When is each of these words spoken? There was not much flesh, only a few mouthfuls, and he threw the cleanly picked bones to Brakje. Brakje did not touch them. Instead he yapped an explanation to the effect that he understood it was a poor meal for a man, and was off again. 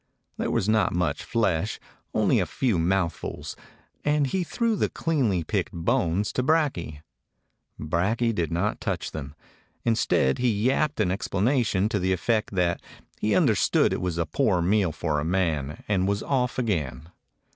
There 0.37 0.49
was 0.49 0.67
not 0.67 0.95
much 0.95 1.23
flesh, 1.23 1.79
only 2.11 2.39
a 2.39 2.47
few 2.47 2.79
mouthfuls, 2.79 3.55
and 4.03 4.25
he 4.25 4.43
threw 4.43 4.75
the 4.75 4.89
cleanly 4.89 5.43
picked 5.43 5.73
bones 5.73 6.33
to 6.33 6.41
Brakje. 6.41 7.01
Brakje 7.79 8.33
did 8.33 8.51
not 8.51 8.81
touch 8.81 9.11
them. 9.11 9.35
Instead 9.85 10.39
he 10.39 10.49
yapped 10.51 10.99
an 10.99 11.11
explanation 11.11 11.87
to 11.87 11.99
the 11.99 12.13
effect 12.13 12.49
that 12.55 12.81
he 13.19 13.35
understood 13.35 13.93
it 13.93 14.01
was 14.01 14.17
a 14.17 14.25
poor 14.25 14.59
meal 14.59 14.91
for 14.91 15.19
a 15.19 15.23
man, 15.23 15.83
and 15.87 16.07
was 16.07 16.23
off 16.23 16.57
again. 16.57 17.09